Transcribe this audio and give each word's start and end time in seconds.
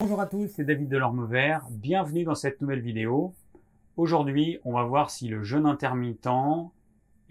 Bonjour 0.00 0.20
à 0.20 0.26
tous, 0.26 0.46
c'est 0.46 0.64
David 0.64 0.88
Delorme 0.88 1.26
Vert. 1.26 1.66
Bienvenue 1.72 2.22
dans 2.22 2.36
cette 2.36 2.60
nouvelle 2.60 2.80
vidéo. 2.80 3.34
Aujourd'hui, 3.96 4.60
on 4.64 4.72
va 4.72 4.84
voir 4.84 5.10
si 5.10 5.26
le 5.26 5.42
jeûne 5.42 5.66
intermittent 5.66 6.28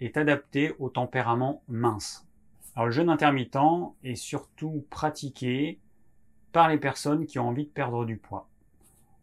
est 0.00 0.18
adapté 0.18 0.74
au 0.78 0.90
tempérament 0.90 1.62
mince. 1.68 2.28
Alors, 2.76 2.88
le 2.88 2.92
jeûne 2.92 3.08
intermittent 3.08 3.56
est 4.04 4.16
surtout 4.16 4.84
pratiqué 4.90 5.80
par 6.52 6.68
les 6.68 6.76
personnes 6.76 7.24
qui 7.24 7.38
ont 7.38 7.48
envie 7.48 7.64
de 7.64 7.70
perdre 7.70 8.04
du 8.04 8.18
poids. 8.18 8.50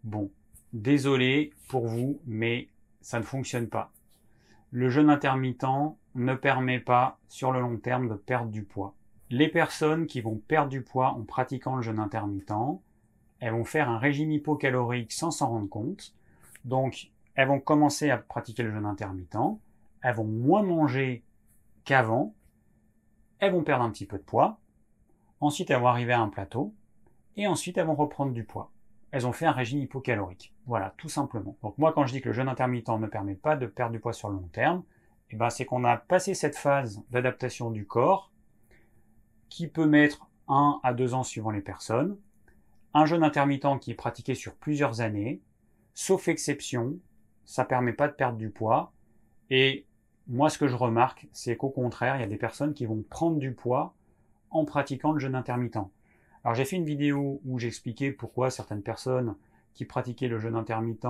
Bon, 0.03 0.31
désolé 0.73 1.53
pour 1.69 1.85
vous, 1.85 2.19
mais 2.25 2.69
ça 3.01 3.19
ne 3.19 3.25
fonctionne 3.25 3.67
pas. 3.67 3.91
Le 4.71 4.89
jeûne 4.89 5.11
intermittent 5.11 5.93
ne 6.15 6.33
permet 6.33 6.79
pas 6.79 7.19
sur 7.29 7.51
le 7.51 7.59
long 7.59 7.77
terme 7.77 8.09
de 8.09 8.15
perdre 8.15 8.49
du 8.49 8.63
poids. 8.63 8.95
Les 9.29 9.49
personnes 9.49 10.07
qui 10.07 10.19
vont 10.19 10.41
perdre 10.47 10.69
du 10.69 10.81
poids 10.81 11.09
en 11.09 11.21
pratiquant 11.21 11.75
le 11.75 11.83
jeûne 11.83 11.99
intermittent, 11.99 12.81
elles 13.45 13.53
vont 13.53 13.63
faire 13.63 13.91
un 13.91 13.99
régime 13.99 14.31
hypocalorique 14.31 15.11
sans 15.11 15.29
s'en 15.29 15.49
rendre 15.49 15.69
compte. 15.69 16.15
Donc, 16.63 17.11
elles 17.35 17.47
vont 17.47 17.59
commencer 17.59 18.09
à 18.09 18.17
pratiquer 18.17 18.63
le 18.63 18.71
jeûne 18.71 18.87
intermittent, 18.87 19.37
elles 20.01 20.15
vont 20.15 20.23
moins 20.23 20.63
manger 20.63 21.23
qu'avant, 21.83 22.33
elles 23.37 23.51
vont 23.51 23.61
perdre 23.61 23.83
un 23.83 23.91
petit 23.91 24.07
peu 24.07 24.17
de 24.17 24.23
poids, 24.23 24.57
ensuite 25.41 25.69
elles 25.69 25.79
vont 25.79 25.85
arriver 25.85 26.13
à 26.13 26.21
un 26.21 26.29
plateau, 26.29 26.73
et 27.37 27.45
ensuite 27.45 27.77
elles 27.77 27.85
vont 27.85 27.93
reprendre 27.93 28.31
du 28.31 28.43
poids. 28.43 28.71
Elles 29.11 29.27
ont 29.27 29.31
fait 29.31 29.45
un 29.45 29.51
régime 29.51 29.77
hypocalorique. 29.77 30.51
Voilà, 30.65 30.95
tout 30.97 31.09
simplement. 31.09 31.55
Donc 31.61 31.77
moi, 31.77 31.93
quand 31.93 32.07
je 32.07 32.13
dis 32.13 32.21
que 32.21 32.29
le 32.29 32.33
jeûne 32.33 32.49
intermittent 32.49 32.89
ne 32.89 33.05
permet 33.05 33.35
pas 33.35 33.55
de 33.55 33.67
perdre 33.67 33.91
du 33.91 33.99
poids 33.99 34.13
sur 34.13 34.29
le 34.29 34.37
long 34.37 34.49
terme, 34.53 34.81
eh 35.29 35.35
ben, 35.35 35.51
c'est 35.51 35.65
qu'on 35.65 35.83
a 35.83 35.97
passé 35.97 36.33
cette 36.33 36.57
phase 36.57 37.03
d'adaptation 37.11 37.69
du 37.69 37.85
corps, 37.85 38.31
qui 39.49 39.67
peut 39.67 39.85
mettre 39.85 40.27
1 40.47 40.79
à 40.81 40.95
2 40.95 41.13
ans 41.13 41.21
suivant 41.21 41.51
les 41.51 41.61
personnes, 41.61 42.17
un 42.95 43.05
jeûne 43.05 43.23
intermittent 43.23 43.79
qui 43.81 43.91
est 43.91 43.95
pratiqué 43.95 44.33
sur 44.33 44.55
plusieurs 44.55 45.01
années, 45.01 45.41
sauf 45.93 46.27
exception, 46.27 46.97
ça 47.45 47.65
permet 47.65 47.93
pas 47.93 48.07
de 48.07 48.13
perdre 48.13 48.37
du 48.37 48.49
poids, 48.49 48.93
et 49.51 49.85
moi, 50.27 50.49
ce 50.49 50.57
que 50.57 50.67
je 50.67 50.75
remarque, 50.75 51.27
c'est 51.31 51.55
qu'au 51.55 51.69
contraire, 51.69 52.15
il 52.15 52.21
y 52.21 52.23
a 52.23 52.27
des 52.27 52.37
personnes 52.37 52.73
qui 52.73 52.85
vont 52.85 53.03
prendre 53.07 53.37
du 53.37 53.51
poids 53.51 53.93
en 54.49 54.65
pratiquant 54.65 55.11
le 55.11 55.19
jeûne 55.19 55.35
intermittent. 55.35 55.77
Alors 56.43 56.55
j'ai 56.55 56.65
fait 56.65 56.77
une 56.77 56.85
vidéo 56.85 57.41
où 57.45 57.59
j'expliquais 57.59 58.11
pourquoi 58.11 58.49
certaines 58.49 58.81
personnes 58.81 59.35
qui 59.73 59.83
pratiquaient 59.83 60.27
le 60.27 60.39
jeûne 60.39 60.55
intermittent 60.55 61.07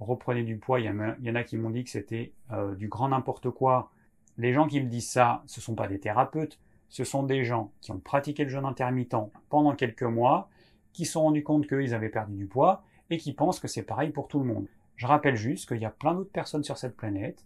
reprenaient 0.00 0.42
du 0.42 0.56
poids. 0.56 0.80
Il 0.80 0.86
y, 0.86 1.30
en 1.30 1.34
a 1.34 1.44
qui 1.44 1.56
m'ont 1.56 1.70
dit 1.70 1.84
que 1.84 1.90
c'était 1.90 2.32
euh, 2.50 2.74
du 2.74 2.88
grand 2.88 3.08
n'importe 3.08 3.50
quoi. 3.50 3.90
Les 4.36 4.52
gens 4.52 4.66
qui 4.66 4.80
me 4.80 4.88
disent 4.88 5.10
ça, 5.10 5.42
ce 5.46 5.60
ne 5.60 5.62
sont 5.62 5.74
pas 5.74 5.86
des 5.86 6.00
thérapeutes, 6.00 6.58
ce 6.88 7.04
sont 7.04 7.22
des 7.22 7.44
gens 7.44 7.70
qui 7.80 7.92
ont 7.92 7.98
pratiqué 7.98 8.44
le 8.44 8.50
jeûne 8.50 8.64
intermittent 8.64 9.16
pendant 9.48 9.74
quelques 9.76 10.02
mois, 10.02 10.48
qui 10.94 11.04
se 11.04 11.12
sont 11.12 11.22
rendus 11.22 11.42
compte 11.42 11.66
qu'ils 11.66 11.92
avaient 11.92 12.08
perdu 12.08 12.34
du 12.34 12.46
poids 12.46 12.82
et 13.10 13.18
qui 13.18 13.34
pensent 13.34 13.60
que 13.60 13.68
c'est 13.68 13.82
pareil 13.82 14.10
pour 14.10 14.28
tout 14.28 14.38
le 14.38 14.46
monde. 14.46 14.66
Je 14.96 15.06
rappelle 15.06 15.36
juste 15.36 15.68
qu'il 15.68 15.82
y 15.82 15.84
a 15.84 15.90
plein 15.90 16.14
d'autres 16.14 16.30
personnes 16.30 16.64
sur 16.64 16.78
cette 16.78 16.96
planète 16.96 17.44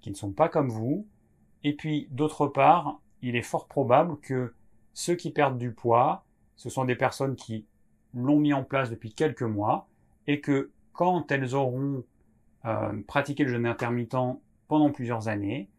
qui 0.00 0.10
ne 0.10 0.14
sont 0.14 0.30
pas 0.30 0.48
comme 0.48 0.68
vous. 0.68 1.06
Et 1.64 1.74
puis, 1.74 2.06
d'autre 2.10 2.46
part, 2.46 3.00
il 3.22 3.34
est 3.34 3.42
fort 3.42 3.66
probable 3.66 4.18
que 4.20 4.54
ceux 4.92 5.14
qui 5.14 5.30
perdent 5.30 5.58
du 5.58 5.72
poids, 5.72 6.24
ce 6.56 6.68
sont 6.70 6.84
des 6.84 6.94
personnes 6.94 7.36
qui 7.36 7.66
l'ont 8.14 8.38
mis 8.38 8.52
en 8.52 8.64
place 8.64 8.90
depuis 8.90 9.12
quelques 9.12 9.42
mois 9.42 9.88
et 10.26 10.40
que 10.40 10.70
quand 10.92 11.30
elles 11.32 11.54
auront 11.54 12.04
euh, 12.66 13.02
pratiqué 13.06 13.44
le 13.44 13.50
jeûne 13.50 13.66
intermittent 13.66 14.16
pendant 14.68 14.90
plusieurs 14.90 15.28
années, 15.28 15.70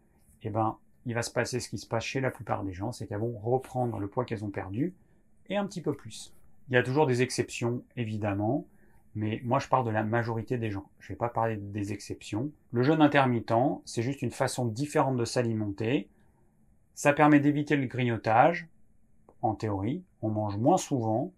eh 0.41 0.49
ben, 0.49 0.77
il 1.05 1.13
va 1.13 1.21
se 1.21 1.31
passer 1.31 1.59
ce 1.59 1.69
qui 1.69 1.77
se 1.77 1.87
passe 1.87 2.03
chez 2.03 2.19
la 2.19 2.31
plupart 2.31 2.63
des 2.63 2.73
gens, 2.73 2.91
c'est 2.91 3.05
qu'elles 3.05 3.19
vont 3.19 3.37
reprendre 3.37 3.99
le 3.99 4.07
poids 4.07 4.25
qu'elles 4.25 4.43
ont 4.43 4.49
perdu 4.49 4.95
et 5.49 5.57
un 5.57 5.65
petit 5.65 5.81
peu 5.81 5.93
plus. 5.93 6.33
Il 6.71 6.75
y 6.75 6.77
a 6.77 6.83
toujours 6.83 7.05
des 7.05 7.21
exceptions, 7.21 7.83
évidemment, 7.97 8.65
mais 9.13 9.41
moi 9.43 9.59
je 9.59 9.67
parle 9.67 9.85
de 9.85 9.91
la 9.91 10.05
majorité 10.05 10.57
des 10.57 10.71
gens. 10.71 10.89
Je 10.99 11.07
ne 11.07 11.15
vais 11.15 11.17
pas 11.17 11.27
parler 11.27 11.57
des 11.57 11.91
exceptions. 11.91 12.49
Le 12.71 12.81
jeûne 12.81 13.01
intermittent, 13.01 13.81
c'est 13.83 14.01
juste 14.01 14.21
une 14.21 14.31
façon 14.31 14.65
différente 14.65 15.17
de 15.17 15.25
s'alimenter. 15.25 16.07
Ça 16.95 17.11
permet 17.11 17.41
d'éviter 17.41 17.75
le 17.75 17.87
grignotage, 17.87 18.69
en 19.41 19.53
théorie, 19.53 20.05
on 20.21 20.29
mange 20.29 20.57
moins 20.57 20.77
souvent 20.77 21.33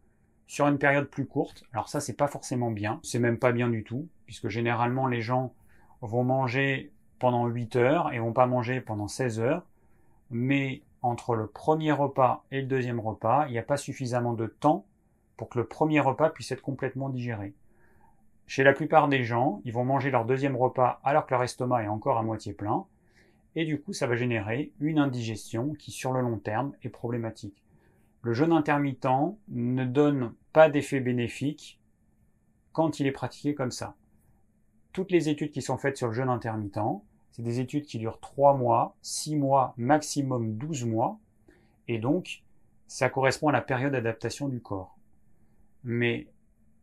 sur 0.45 0.67
une 0.67 0.77
période 0.77 1.09
plus 1.09 1.25
courte. 1.25 1.63
Alors 1.73 1.89
ça, 1.89 1.99
c'est 1.99 2.13
pas 2.13 2.27
forcément 2.27 2.69
bien. 2.69 2.99
C'est 3.01 3.17
même 3.17 3.39
pas 3.39 3.53
bien 3.53 3.69
du 3.69 3.83
tout, 3.83 4.07
puisque 4.27 4.49
généralement 4.49 5.07
les 5.07 5.21
gens 5.21 5.51
vont 6.01 6.23
manger 6.23 6.91
pendant 7.17 7.47
8 7.47 7.75
heures 7.77 8.13
et 8.13 8.19
vont 8.19 8.33
pas 8.33 8.45
manger 8.45 8.81
pendant 8.81 9.07
16 9.07 9.39
heures. 9.39 9.65
Mais 10.29 10.83
entre 11.01 11.33
le 11.33 11.47
premier 11.47 11.91
repas 11.91 12.43
et 12.51 12.61
le 12.61 12.67
deuxième 12.67 12.99
repas, 12.99 13.47
il 13.47 13.53
n'y 13.53 13.57
a 13.57 13.63
pas 13.63 13.77
suffisamment 13.77 14.33
de 14.33 14.45
temps 14.45 14.85
pour 15.37 15.49
que 15.49 15.59
le 15.59 15.65
premier 15.65 15.99
repas 15.99 16.29
puisse 16.29 16.51
être 16.51 16.61
complètement 16.61 17.09
digéré. 17.09 17.53
Chez 18.45 18.63
la 18.63 18.73
plupart 18.73 19.07
des 19.07 19.23
gens, 19.23 19.61
ils 19.65 19.73
vont 19.73 19.85
manger 19.85 20.11
leur 20.11 20.25
deuxième 20.25 20.55
repas 20.55 20.99
alors 21.03 21.25
que 21.25 21.33
leur 21.33 21.43
estomac 21.43 21.83
est 21.83 21.87
encore 21.87 22.17
à 22.17 22.23
moitié 22.23 22.53
plein, 22.53 22.85
et 23.55 23.65
du 23.65 23.79
coup 23.79 23.93
ça 23.93 24.07
va 24.07 24.15
générer 24.15 24.71
une 24.79 24.99
indigestion 24.99 25.73
qui 25.73 25.91
sur 25.91 26.11
le 26.11 26.21
long 26.21 26.37
terme 26.37 26.73
est 26.83 26.89
problématique. 26.89 27.63
Le 28.21 28.33
jeûne 28.33 28.53
intermittent 28.53 29.35
ne 29.49 29.85
donne 29.85 30.33
pas 30.53 30.69
d'effet 30.69 30.99
bénéfique 30.99 31.79
quand 32.71 32.99
il 32.99 33.07
est 33.07 33.11
pratiqué 33.11 33.53
comme 33.53 33.71
ça. 33.71 33.95
Toutes 34.91 35.11
les 35.11 35.29
études 35.29 35.51
qui 35.51 35.61
sont 35.61 35.77
faites 35.77 35.97
sur 35.97 36.07
le 36.07 36.13
jeûne 36.13 36.29
intermittent, 36.29 37.01
c'est 37.31 37.41
des 37.41 37.59
études 37.59 37.85
qui 37.85 37.97
durent 37.97 38.19
3 38.19 38.55
mois, 38.55 38.95
6 39.01 39.35
mois, 39.35 39.73
maximum 39.77 40.55
12 40.55 40.85
mois, 40.85 41.17
et 41.87 41.97
donc 41.97 42.43
ça 42.87 43.09
correspond 43.09 43.47
à 43.47 43.51
la 43.51 43.61
période 43.61 43.91
d'adaptation 43.91 44.47
du 44.47 44.61
corps. 44.61 44.95
Mais 45.83 46.27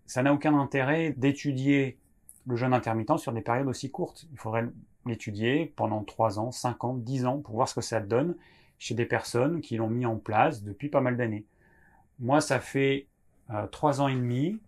ça 0.06 0.22
n'a 0.22 0.32
aucun 0.32 0.58
intérêt 0.58 1.14
d'étudier 1.16 1.98
le 2.46 2.56
jeûne 2.56 2.72
intermittent 2.72 3.18
sur 3.18 3.32
des 3.32 3.42
périodes 3.42 3.68
aussi 3.68 3.90
courtes. 3.90 4.26
Il 4.32 4.38
faudrait 4.38 4.66
l'étudier 5.06 5.72
pendant 5.76 6.02
3 6.02 6.38
ans, 6.38 6.50
5 6.50 6.84
ans, 6.84 6.94
10 6.94 7.26
ans 7.26 7.38
pour 7.38 7.54
voir 7.54 7.68
ce 7.68 7.74
que 7.74 7.80
ça 7.80 8.00
donne 8.00 8.36
chez 8.78 8.94
des 8.94 9.06
personnes 9.06 9.60
qui 9.60 9.76
l'ont 9.76 9.90
mis 9.90 10.06
en 10.06 10.16
place 10.16 10.62
depuis 10.62 10.88
pas 10.88 11.00
mal 11.00 11.16
d'années. 11.16 11.44
Moi, 12.18 12.40
ça 12.40 12.60
fait 12.60 13.06
euh, 13.50 13.66
trois 13.66 14.00
ans 14.00 14.08
et 14.08 14.14
demi 14.14 14.58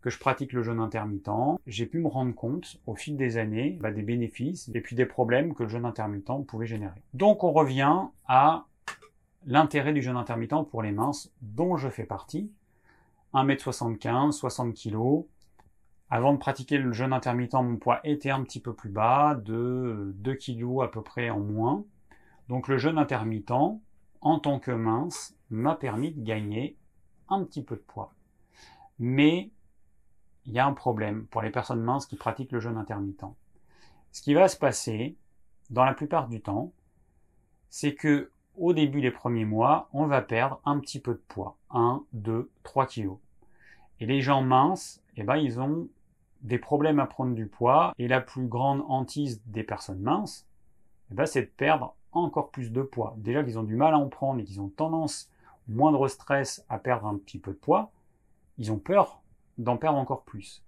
que 0.00 0.10
je 0.10 0.18
pratique 0.18 0.52
le 0.52 0.62
jeûne 0.62 0.80
intermittent. 0.80 1.60
J'ai 1.66 1.86
pu 1.86 1.98
me 1.98 2.08
rendre 2.08 2.34
compte 2.34 2.80
au 2.86 2.94
fil 2.94 3.16
des 3.16 3.36
années 3.36 3.78
bah, 3.80 3.92
des 3.92 4.02
bénéfices 4.02 4.70
et 4.74 4.80
puis 4.80 4.96
des 4.96 5.06
problèmes 5.06 5.54
que 5.54 5.62
le 5.62 5.68
jeûne 5.68 5.84
intermittent 5.84 6.46
pouvait 6.46 6.66
générer. 6.66 7.00
Donc 7.14 7.44
on 7.44 7.52
revient 7.52 8.00
à 8.26 8.66
l'intérêt 9.46 9.92
du 9.92 10.02
jeûne 10.02 10.16
intermittent 10.16 10.68
pour 10.70 10.82
les 10.82 10.92
minces 10.92 11.32
dont 11.40 11.76
je 11.76 11.88
fais 11.88 12.04
partie. 12.04 12.50
1m75, 13.34 14.32
60 14.32 14.74
kg. 14.74 15.24
Avant 16.10 16.34
de 16.34 16.38
pratiquer 16.38 16.78
le 16.78 16.92
jeûne 16.92 17.12
intermittent, 17.12 17.54
mon 17.54 17.76
poids 17.76 18.00
était 18.04 18.30
un 18.30 18.42
petit 18.42 18.60
peu 18.60 18.74
plus 18.74 18.90
bas, 18.90 19.34
de 19.34 20.12
2 20.16 20.34
kg 20.34 20.82
à 20.82 20.88
peu 20.88 21.02
près 21.02 21.30
en 21.30 21.40
moins. 21.40 21.84
Donc 22.48 22.68
le 22.68 22.76
jeûne 22.76 22.98
intermittent, 22.98 23.80
en 24.20 24.38
tant 24.38 24.58
que 24.58 24.70
mince, 24.70 25.34
m'a 25.48 25.74
permis 25.74 26.12
de 26.12 26.22
gagner 26.22 26.76
un 27.28 27.44
petit 27.44 27.62
peu 27.62 27.76
de 27.76 27.80
poids. 27.80 28.12
Mais 28.98 29.50
il 30.44 30.52
y 30.52 30.58
a 30.58 30.66
un 30.66 30.74
problème 30.74 31.26
pour 31.26 31.40
les 31.40 31.50
personnes 31.50 31.82
minces 31.82 32.06
qui 32.06 32.16
pratiquent 32.16 32.52
le 32.52 32.60
jeûne 32.60 32.76
intermittent. 32.76 33.24
Ce 34.10 34.20
qui 34.20 34.34
va 34.34 34.48
se 34.48 34.56
passer, 34.56 35.16
dans 35.70 35.84
la 35.84 35.94
plupart 35.94 36.28
du 36.28 36.42
temps, 36.42 36.72
c'est 37.70 37.94
que 37.94 38.31
au 38.56 38.72
début 38.72 39.00
des 39.00 39.10
premiers 39.10 39.44
mois, 39.44 39.88
on 39.92 40.06
va 40.06 40.22
perdre 40.22 40.60
un 40.64 40.78
petit 40.78 41.00
peu 41.00 41.14
de 41.14 41.22
poids. 41.28 41.56
1, 41.70 42.02
2, 42.12 42.50
3 42.62 42.86
kilos. 42.86 43.18
Et 44.00 44.06
les 44.06 44.20
gens 44.20 44.42
minces, 44.42 45.02
eh 45.16 45.22
ben, 45.22 45.36
ils 45.36 45.60
ont 45.60 45.88
des 46.42 46.58
problèmes 46.58 46.98
à 46.98 47.06
prendre 47.06 47.34
du 47.34 47.46
poids. 47.46 47.92
Et 47.98 48.08
la 48.08 48.20
plus 48.20 48.46
grande 48.46 48.82
hantise 48.88 49.40
des 49.46 49.62
personnes 49.62 50.00
minces, 50.00 50.46
eh 51.10 51.14
ben, 51.14 51.26
c'est 51.26 51.42
de 51.42 51.50
perdre 51.56 51.94
encore 52.12 52.50
plus 52.50 52.72
de 52.72 52.82
poids. 52.82 53.14
Déjà 53.18 53.42
qu'ils 53.42 53.58
ont 53.58 53.64
du 53.64 53.76
mal 53.76 53.94
à 53.94 53.98
en 53.98 54.08
prendre 54.08 54.40
et 54.40 54.44
qu'ils 54.44 54.60
ont 54.60 54.68
tendance, 54.68 55.30
moindre 55.68 56.08
stress, 56.08 56.64
à 56.68 56.78
perdre 56.78 57.06
un 57.06 57.16
petit 57.16 57.38
peu 57.38 57.52
de 57.52 57.58
poids, 57.58 57.90
ils 58.58 58.70
ont 58.70 58.78
peur 58.78 59.22
d'en 59.58 59.76
perdre 59.76 59.98
encore 59.98 60.22
plus. 60.22 60.62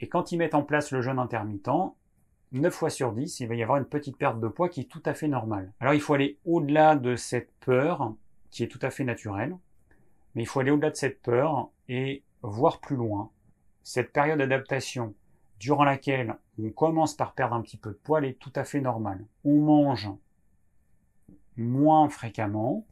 Et 0.00 0.08
quand 0.08 0.32
ils 0.32 0.38
mettent 0.38 0.54
en 0.54 0.62
place 0.62 0.92
le 0.92 1.02
jeûne 1.02 1.18
intermittent, 1.18 1.68
9 2.52 2.72
fois 2.72 2.90
sur 2.90 3.12
10, 3.12 3.40
il 3.40 3.48
va 3.48 3.54
y 3.54 3.62
avoir 3.62 3.78
une 3.78 3.84
petite 3.84 4.16
perte 4.16 4.40
de 4.40 4.48
poids 4.48 4.68
qui 4.68 4.80
est 4.80 4.90
tout 4.90 5.02
à 5.04 5.14
fait 5.14 5.28
normale. 5.28 5.72
Alors 5.80 5.94
il 5.94 6.00
faut 6.00 6.14
aller 6.14 6.38
au-delà 6.44 6.96
de 6.96 7.16
cette 7.16 7.52
peur, 7.60 8.14
qui 8.50 8.62
est 8.62 8.68
tout 8.68 8.78
à 8.82 8.90
fait 8.90 9.04
naturelle, 9.04 9.56
mais 10.34 10.42
il 10.42 10.46
faut 10.46 10.60
aller 10.60 10.70
au-delà 10.70 10.90
de 10.90 10.96
cette 10.96 11.20
peur 11.20 11.70
et 11.88 12.22
voir 12.42 12.80
plus 12.80 12.96
loin. 12.96 13.30
Cette 13.82 14.12
période 14.12 14.38
d'adaptation 14.38 15.14
durant 15.58 15.84
laquelle 15.84 16.36
on 16.62 16.70
commence 16.70 17.14
par 17.14 17.34
perdre 17.34 17.54
un 17.54 17.62
petit 17.62 17.76
peu 17.76 17.90
de 17.90 17.98
poids, 18.02 18.18
elle 18.18 18.26
est 18.26 18.38
tout 18.38 18.52
à 18.54 18.64
fait 18.64 18.80
normale. 18.80 19.24
On 19.44 19.60
mange 19.60 20.10
moins 21.56 22.08
fréquemment, 22.08 22.86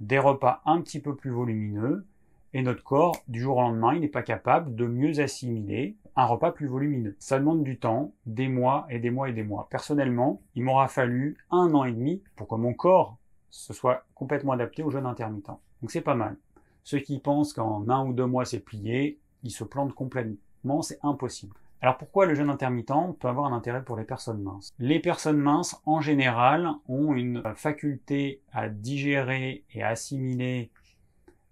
des 0.00 0.18
repas 0.18 0.62
un 0.64 0.80
petit 0.80 1.00
peu 1.00 1.14
plus 1.16 1.30
volumineux, 1.30 2.06
et 2.52 2.62
notre 2.62 2.84
corps, 2.84 3.16
du 3.26 3.40
jour 3.40 3.56
au 3.56 3.62
lendemain, 3.62 3.94
il 3.94 4.00
n'est 4.00 4.08
pas 4.08 4.22
capable 4.22 4.76
de 4.76 4.86
mieux 4.86 5.18
assimiler 5.18 5.96
un 6.16 6.26
repas 6.26 6.52
plus 6.52 6.66
volumineux. 6.66 7.16
Ça 7.18 7.38
demande 7.38 7.64
du 7.64 7.78
temps, 7.78 8.12
des 8.26 8.48
mois 8.48 8.86
et 8.90 8.98
des 8.98 9.10
mois 9.10 9.28
et 9.28 9.32
des 9.32 9.42
mois. 9.42 9.68
Personnellement, 9.70 10.40
il 10.54 10.62
m'aura 10.62 10.88
fallu 10.88 11.36
un 11.50 11.74
an 11.74 11.84
et 11.84 11.92
demi 11.92 12.22
pour 12.36 12.48
que 12.48 12.54
mon 12.54 12.74
corps 12.74 13.18
se 13.50 13.72
soit 13.72 14.04
complètement 14.14 14.52
adapté 14.52 14.82
au 14.82 14.90
jeûne 14.90 15.06
intermittent. 15.06 15.50
Donc 15.80 15.90
c'est 15.90 16.00
pas 16.00 16.14
mal. 16.14 16.36
Ceux 16.82 16.98
qui 16.98 17.18
pensent 17.18 17.52
qu'en 17.52 17.88
un 17.88 18.06
ou 18.06 18.12
deux 18.12 18.26
mois 18.26 18.44
c'est 18.44 18.60
plié, 18.60 19.18
il 19.42 19.50
se 19.50 19.64
plante 19.64 19.94
complètement, 19.94 20.82
c'est 20.82 20.98
impossible. 21.02 21.56
Alors 21.80 21.98
pourquoi 21.98 22.26
le 22.26 22.34
jeûne 22.34 22.48
intermittent 22.48 23.18
peut 23.20 23.28
avoir 23.28 23.52
un 23.52 23.56
intérêt 23.56 23.84
pour 23.84 23.96
les 23.96 24.04
personnes 24.04 24.42
minces? 24.42 24.72
Les 24.78 25.00
personnes 25.00 25.38
minces, 25.38 25.80
en 25.84 26.00
général, 26.00 26.70
ont 26.88 27.14
une 27.14 27.42
faculté 27.56 28.40
à 28.52 28.68
digérer 28.68 29.64
et 29.72 29.82
à 29.82 29.88
assimiler 29.88 30.70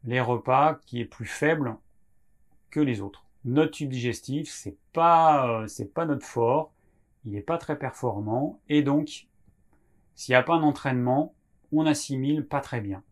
les 0.05 0.21
repas 0.21 0.79
qui 0.87 1.01
est 1.01 1.05
plus 1.07 1.27
faible 1.27 1.77
que 2.71 2.81
les 2.81 3.01
autres. 3.01 3.22
Notre 3.45 3.73
tube 3.73 3.91
digestif, 3.91 4.51
c'est 4.51 4.77
pas, 4.93 5.63
euh, 5.63 5.67
c'est 5.67 5.93
pas 5.93 6.07
notre 6.07 6.25
fort, 6.25 6.73
il 7.25 7.33
n'est 7.33 7.41
pas 7.41 7.59
très 7.59 7.79
performant, 7.79 8.61
et 8.69 8.83
donc, 8.83 9.27
s'il 10.15 10.33
n'y 10.33 10.37
a 10.37 10.43
pas 10.43 10.55
un 10.55 10.63
entraînement, 10.63 11.35
on 11.73 11.87
assimile 11.87 12.47
pas 12.47 12.61
très 12.61 12.81
bien. 12.81 13.03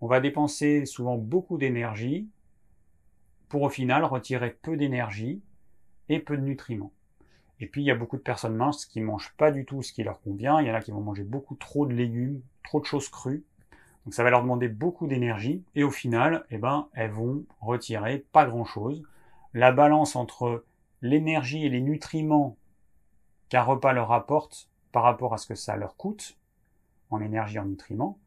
On 0.00 0.06
va 0.06 0.20
dépenser 0.20 0.84
souvent 0.84 1.16
beaucoup 1.16 1.56
d'énergie 1.56 2.28
pour 3.48 3.62
au 3.62 3.68
final 3.68 4.04
retirer 4.04 4.50
peu 4.50 4.76
d'énergie 4.76 5.40
et 6.08 6.18
peu 6.18 6.36
de 6.36 6.42
nutriments. 6.42 6.92
Et 7.60 7.66
puis 7.66 7.82
il 7.82 7.86
y 7.86 7.90
a 7.90 7.94
beaucoup 7.94 8.16
de 8.16 8.22
personnes 8.22 8.56
minces 8.56 8.84
qui 8.84 9.00
mangent 9.00 9.32
pas 9.36 9.50
du 9.50 9.64
tout 9.64 9.82
ce 9.82 9.92
qui 9.92 10.02
leur 10.02 10.20
convient. 10.20 10.60
Il 10.60 10.66
y 10.66 10.70
en 10.70 10.74
a 10.74 10.80
qui 10.80 10.90
vont 10.90 11.00
manger 11.00 11.22
beaucoup 11.22 11.54
trop 11.54 11.86
de 11.86 11.94
légumes, 11.94 12.42
trop 12.64 12.80
de 12.80 12.84
choses 12.84 13.08
crues. 13.08 13.44
Donc 14.04 14.12
ça 14.12 14.22
va 14.22 14.30
leur 14.30 14.42
demander 14.42 14.68
beaucoup 14.68 15.06
d'énergie 15.06 15.62
et 15.74 15.84
au 15.84 15.90
final, 15.90 16.44
eh 16.50 16.58
ben, 16.58 16.88
elles 16.92 17.12
vont 17.12 17.44
retirer 17.60 18.26
pas 18.32 18.44
grand 18.44 18.64
chose. 18.64 19.02
La 19.54 19.70
balance 19.70 20.16
entre 20.16 20.64
l'énergie 21.00 21.64
et 21.64 21.68
les 21.68 21.80
nutriments 21.80 22.56
qu'un 23.48 23.62
repas 23.62 23.92
leur 23.92 24.10
apporte 24.10 24.68
par 24.90 25.04
rapport 25.04 25.32
à 25.32 25.38
ce 25.38 25.46
que 25.46 25.54
ça 25.54 25.76
leur 25.76 25.96
coûte 25.96 26.36
en 27.10 27.20
énergie 27.20 27.60
en 27.60 27.64
nutriments, 27.64 28.18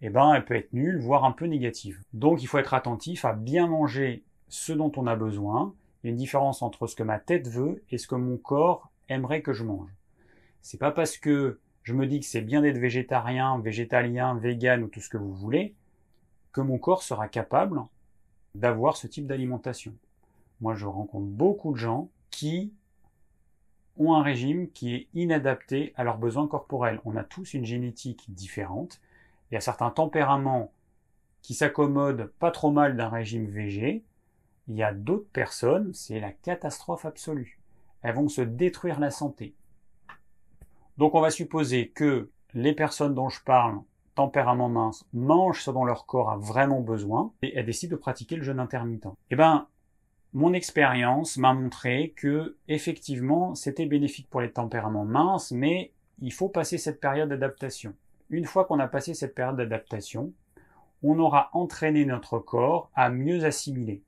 eh 0.00 0.10
ben, 0.10 0.34
elle 0.34 0.44
peut 0.44 0.56
être 0.56 0.72
nulle, 0.72 0.98
voire 0.98 1.24
un 1.24 1.30
peu 1.30 1.46
négative. 1.46 2.02
Donc 2.12 2.42
il 2.42 2.46
faut 2.46 2.58
être 2.58 2.74
attentif 2.74 3.24
à 3.24 3.34
bien 3.34 3.68
manger 3.68 4.24
ce 4.48 4.72
dont 4.72 4.90
on 4.96 5.06
a 5.06 5.14
besoin. 5.14 5.72
Il 6.02 6.08
y 6.08 6.08
a 6.08 6.10
une 6.10 6.16
différence 6.16 6.60
entre 6.60 6.88
ce 6.88 6.96
que 6.96 7.04
ma 7.04 7.20
tête 7.20 7.46
veut 7.46 7.84
et 7.90 7.98
ce 7.98 8.08
que 8.08 8.16
mon 8.16 8.36
corps 8.36 8.90
aimerait 9.08 9.42
que 9.42 9.52
je 9.52 9.62
mange. 9.62 9.90
C'est 10.60 10.78
pas 10.78 10.90
parce 10.90 11.18
que 11.18 11.60
je 11.84 11.94
me 11.94 12.06
dis 12.08 12.18
que 12.18 12.26
c'est 12.26 12.40
bien 12.40 12.62
d'être 12.62 12.78
végétarien, 12.78 13.60
végétalien, 13.60 14.34
vegan 14.34 14.82
ou 14.82 14.88
tout 14.88 15.00
ce 15.00 15.08
que 15.08 15.18
vous 15.18 15.34
voulez, 15.34 15.76
que 16.52 16.60
mon 16.60 16.78
corps 16.78 17.04
sera 17.04 17.28
capable 17.28 17.80
d'avoir 18.56 18.96
ce 18.96 19.06
type 19.06 19.26
d'alimentation. 19.26 19.94
Moi, 20.60 20.74
je 20.74 20.86
rencontre 20.86 21.26
beaucoup 21.26 21.72
de 21.72 21.78
gens 21.78 22.08
qui 22.30 22.72
ont 23.96 24.14
un 24.14 24.22
régime 24.22 24.70
qui 24.70 24.94
est 24.94 25.08
inadapté 25.14 25.92
à 25.96 26.04
leurs 26.04 26.18
besoins 26.18 26.48
corporels. 26.48 27.00
On 27.04 27.16
a 27.16 27.24
tous 27.24 27.54
une 27.54 27.64
génétique 27.64 28.24
différente. 28.28 29.00
Il 29.50 29.54
y 29.54 29.58
a 29.58 29.60
certains 29.60 29.90
tempéraments 29.90 30.72
qui 31.42 31.54
s'accommodent 31.54 32.30
pas 32.38 32.50
trop 32.50 32.70
mal 32.70 32.96
d'un 32.96 33.08
régime 33.08 33.46
végé. 33.46 34.02
Il 34.66 34.74
y 34.74 34.82
a 34.82 34.94
d'autres 34.94 35.28
personnes, 35.32 35.92
c'est 35.92 36.18
la 36.18 36.32
catastrophe 36.32 37.04
absolue. 37.04 37.60
Elles 38.02 38.14
vont 38.14 38.28
se 38.28 38.40
détruire 38.40 38.98
la 38.98 39.10
santé. 39.10 39.54
Donc 40.96 41.14
on 41.14 41.20
va 41.20 41.30
supposer 41.30 41.88
que 41.88 42.30
les 42.54 42.72
personnes 42.72 43.14
dont 43.14 43.28
je 43.28 43.42
parle, 43.42 43.80
tempérament 44.14 44.68
mince, 44.68 45.04
mangent 45.12 45.62
ce 45.62 45.70
dont 45.70 45.84
leur 45.84 46.06
corps 46.06 46.30
a 46.30 46.36
vraiment 46.36 46.80
besoin 46.80 47.32
et 47.42 47.56
elles 47.56 47.66
décident 47.66 47.96
de 47.96 48.00
pratiquer 48.00 48.36
le 48.36 48.42
jeûne 48.42 48.60
intermittent. 48.60 49.08
Eh 49.30 49.36
ben, 49.36 49.66
mon 50.34 50.52
expérience 50.52 51.36
m'a 51.36 51.54
montré 51.54 52.12
que 52.16 52.56
effectivement 52.66 53.54
c'était 53.54 53.86
bénéfique 53.86 54.28
pour 54.28 54.40
les 54.40 54.50
tempéraments 54.50 55.04
minces, 55.04 55.52
mais 55.52 55.92
il 56.20 56.32
faut 56.32 56.48
passer 56.48 56.76
cette 56.76 57.00
période 57.00 57.28
d'adaptation. 57.28 57.94
Une 58.30 58.44
fois 58.44 58.64
qu'on 58.64 58.80
a 58.80 58.88
passé 58.88 59.14
cette 59.14 59.36
période 59.36 59.56
d'adaptation, 59.56 60.32
on 61.04 61.20
aura 61.20 61.50
entraîné 61.52 62.04
notre 62.04 62.40
corps 62.40 62.90
à 62.96 63.10
mieux 63.10 63.44
assimiler. 63.44 64.02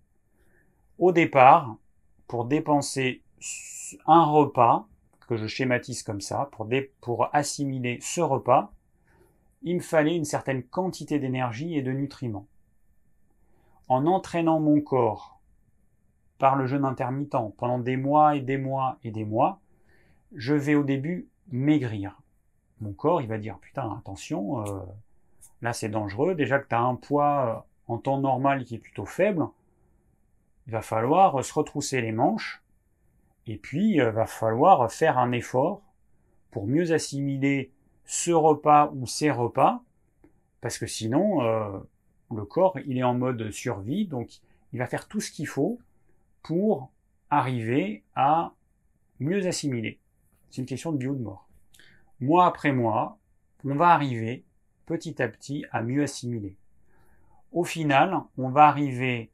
Au 0.99 1.13
départ, 1.13 1.77
pour 2.27 2.45
dépenser 2.45 3.23
un 4.07 4.25
repas, 4.25 4.89
que 5.29 5.37
je 5.37 5.47
schématise 5.47 6.03
comme 6.03 6.21
ça, 6.21 6.49
pour, 6.53 6.69
pour 7.01 7.29
assimiler 7.35 7.99
ce 8.01 8.21
repas, 8.21 8.73
il 9.63 9.77
me 9.77 9.81
fallait 9.81 10.17
une 10.17 10.25
certaine 10.25 10.63
quantité 10.63 11.19
d'énergie 11.19 11.77
et 11.77 11.83
de 11.83 11.93
nutriments. 11.93 12.47
En 13.89 14.07
entraînant 14.07 14.59
mon 14.59 14.81
corps 14.81 15.36
par 16.39 16.57
le 16.57 16.67
jeûne 16.67 16.85
intermittent 16.85 17.37
pendant 17.57 17.79
des 17.79 17.97
mois 17.97 18.37
et 18.37 18.41
des 18.41 18.59
mois 18.59 18.99
et 19.05 19.11
des 19.11 19.25
mois, 19.25 19.61
je 20.35 20.55
vais 20.55 20.75
au 20.75 20.85
début 20.85 21.29
maigrir. 21.51 22.21
Mon 22.81 22.93
corps, 22.93 23.23
il 23.23 23.29
va 23.29 23.39
dire, 23.39 23.59
putain, 23.59 23.97
attention, 23.99 24.67
euh, 24.67 24.81
là 25.63 25.73
c'est 25.73 25.89
dangereux, 25.89 26.35
déjà 26.35 26.59
que 26.59 26.69
tu 26.69 26.75
as 26.75 26.81
un 26.81 26.95
poids 26.95 27.65
euh, 27.89 27.93
en 27.93 27.99
temps 27.99 28.19
normal 28.19 28.65
qui 28.65 28.75
est 28.75 28.79
plutôt 28.79 29.07
faible, 29.07 29.47
il 30.67 30.73
va 30.73 30.83
falloir 30.83 31.43
se 31.45 31.55
retrousser 31.55 32.01
les 32.01 32.13
manches 32.13 32.63
et 33.47 33.57
puis, 33.57 33.93
il 33.93 34.01
euh, 34.01 34.11
va 34.11 34.27
falloir 34.27 34.91
faire 34.91 35.19
un 35.19 35.33
effort 35.33 35.83
pour 36.51 36.67
mieux 36.67 36.93
assimiler 36.93 37.71
ce 38.05 38.33
repas 38.33 38.91
ou 38.95 39.07
ces 39.07 39.31
repas, 39.31 39.83
parce 40.61 40.79
que 40.79 40.87
sinon, 40.87 41.41
le 42.35 42.45
corps, 42.45 42.79
il 42.87 42.99
est 42.99 43.03
en 43.03 43.15
mode 43.15 43.51
survie, 43.51 44.07
donc 44.07 44.41
il 44.73 44.79
va 44.79 44.87
faire 44.87 45.07
tout 45.07 45.21
ce 45.21 45.31
qu'il 45.31 45.47
faut 45.47 45.79
pour 46.47 46.93
arriver 47.29 48.05
à 48.15 48.53
mieux 49.19 49.45
assimiler. 49.49 49.99
C'est 50.49 50.61
une 50.61 50.67
question 50.69 50.93
de 50.93 50.97
bio 50.97 51.13
de 51.17 51.21
mort. 51.21 51.49
Mois 52.21 52.47
après 52.47 52.71
mois, 52.71 53.19
on 53.65 53.75
va 53.75 53.89
arriver 53.89 54.45
petit 54.87 55.21
à 55.21 55.27
petit 55.27 55.65
à 55.73 55.83
mieux 55.83 56.05
assimiler. 56.05 56.57
Au 57.51 57.65
final, 57.65 58.23
on 58.39 58.49
va 58.51 58.69
arriver 58.69 59.33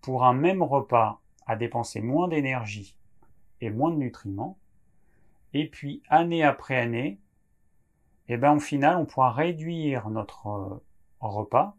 pour 0.00 0.24
un 0.24 0.32
même 0.32 0.62
repas 0.62 1.20
à 1.46 1.56
dépenser 1.56 2.00
moins 2.00 2.26
d'énergie 2.26 2.96
et 3.60 3.68
moins 3.68 3.90
de 3.90 3.96
nutriments. 3.96 4.56
Et 5.52 5.68
puis, 5.68 6.02
année 6.08 6.42
après 6.42 6.78
année, 6.78 7.20
eh 8.28 8.38
ben, 8.38 8.54
au 8.54 8.60
final, 8.60 8.96
on 8.96 9.04
pourra 9.04 9.30
réduire 9.30 10.08
notre 10.08 10.46
euh, 10.46 10.80
repas 11.20 11.76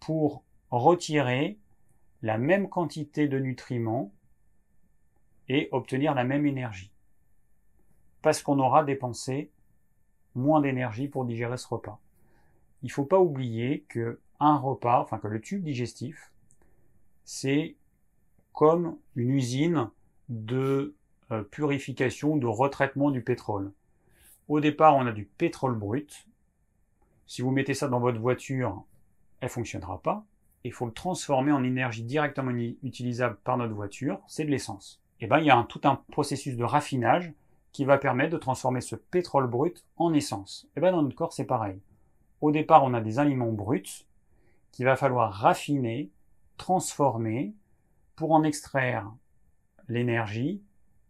pour 0.00 0.44
retirer 0.70 1.58
la 2.22 2.38
même 2.38 2.68
quantité 2.68 3.28
de 3.28 3.38
nutriments 3.38 4.12
et 5.48 5.68
obtenir 5.72 6.14
la 6.14 6.24
même 6.24 6.46
énergie. 6.46 6.92
Parce 8.22 8.42
qu'on 8.42 8.58
aura 8.58 8.84
dépensé 8.84 9.50
moins 10.34 10.60
d'énergie 10.60 11.08
pour 11.08 11.24
digérer 11.24 11.56
ce 11.56 11.66
repas. 11.66 12.00
Il 12.82 12.86
ne 12.86 12.92
faut 12.92 13.04
pas 13.04 13.18
oublier 13.18 13.84
que 13.88 14.20
un 14.38 14.56
repas, 14.56 15.00
enfin 15.00 15.18
que 15.18 15.28
le 15.28 15.40
tube 15.40 15.62
digestif, 15.62 16.32
c'est 17.24 17.76
comme 18.52 18.98
une 19.16 19.30
usine 19.30 19.90
de 20.28 20.94
euh, 21.30 21.42
purification, 21.42 22.36
de 22.36 22.46
retraitement 22.46 23.10
du 23.10 23.22
pétrole. 23.22 23.72
Au 24.48 24.60
départ, 24.60 24.96
on 24.96 25.06
a 25.06 25.12
du 25.12 25.24
pétrole 25.24 25.74
brut. 25.74 26.26
Si 27.26 27.42
vous 27.42 27.50
mettez 27.50 27.74
ça 27.74 27.88
dans 27.88 28.00
votre 28.00 28.18
voiture, 28.18 28.84
elle 29.40 29.48
fonctionnera 29.48 30.00
pas. 30.02 30.24
Il 30.64 30.72
faut 30.72 30.86
le 30.86 30.92
transformer 30.92 31.52
en 31.52 31.64
énergie 31.64 32.02
directement 32.02 32.50
utilisable 32.82 33.36
par 33.44 33.56
notre 33.56 33.74
voiture, 33.74 34.20
c'est 34.26 34.44
de 34.44 34.50
l'essence. 34.50 35.00
Et 35.20 35.24
eh 35.24 35.26
ben, 35.26 35.38
il 35.38 35.46
y 35.46 35.50
a 35.50 35.66
tout 35.68 35.80
un 35.84 35.96
processus 36.10 36.56
de 36.56 36.64
raffinage 36.64 37.34
qui 37.72 37.84
va 37.84 37.98
permettre 37.98 38.32
de 38.32 38.38
transformer 38.38 38.80
ce 38.80 38.96
pétrole 38.96 39.46
brut 39.46 39.84
en 39.96 40.14
essence. 40.14 40.66
Et 40.68 40.72
eh 40.76 40.80
ben, 40.80 40.92
dans 40.92 41.02
notre 41.02 41.14
corps, 41.14 41.32
c'est 41.32 41.44
pareil. 41.44 41.78
Au 42.40 42.50
départ, 42.50 42.84
on 42.84 42.94
a 42.94 43.00
des 43.00 43.18
aliments 43.18 43.52
bruts 43.52 44.06
qu'il 44.72 44.86
va 44.86 44.96
falloir 44.96 45.32
raffiner, 45.32 46.10
transformer 46.56 47.54
pour 48.16 48.32
en 48.32 48.44
extraire 48.44 49.10
l'énergie 49.88 50.62